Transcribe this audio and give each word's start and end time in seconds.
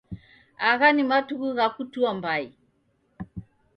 Agha 0.69 0.89
ni 0.93 1.03
matuku 1.09 1.47
gha 1.57 1.67
kutua 1.75 2.11
mbai 2.17 2.45